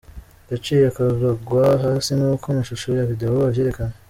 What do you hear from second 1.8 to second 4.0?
hasi, nkuko amashusho ya video avyerekana.